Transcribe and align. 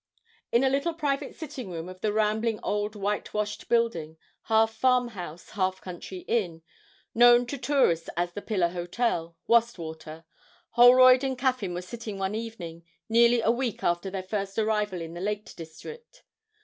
In 0.51 0.63
a 0.63 0.69
little 0.69 0.95
private 0.95 1.35
sitting 1.35 1.69
room 1.69 1.87
of 1.87 2.01
the 2.01 2.11
rambling 2.11 2.59
old 2.63 2.95
whitewashed 2.95 3.69
building, 3.69 4.17
half 4.45 4.73
farmhouse, 4.73 5.51
half 5.51 5.79
country 5.79 6.25
inn, 6.27 6.63
known 7.13 7.45
to 7.45 7.55
tourists 7.59 8.09
as 8.17 8.31
the 8.33 8.41
Pillar 8.41 8.69
Hotel, 8.69 9.37
Wastwater, 9.47 10.23
Holroyd 10.71 11.23
and 11.23 11.37
Caffyn 11.37 11.75
were 11.75 11.83
sitting 11.83 12.17
one 12.17 12.33
evening, 12.33 12.83
nearly 13.09 13.41
a 13.41 13.51
week 13.51 13.83
after 13.83 14.09
their 14.09 14.23
first 14.23 14.57
arrival 14.57 15.01
in 15.01 15.13
the 15.13 15.21
Lake 15.21 15.53
district. 15.55 16.23